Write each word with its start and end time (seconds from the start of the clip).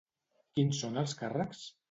Quins 0.55 0.81
són 0.85 0.97
els 1.03 1.15
càrrecs? 1.21 1.63